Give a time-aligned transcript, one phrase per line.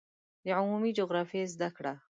[0.45, 1.93] د عمومي جغرافیې زده کړه